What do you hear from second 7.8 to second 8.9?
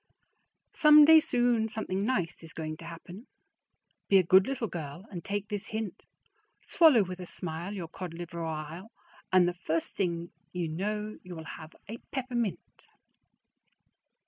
cod liver ile,